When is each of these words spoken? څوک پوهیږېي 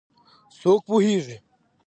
څوک 0.59 0.81
پوهیږېي 0.87 1.37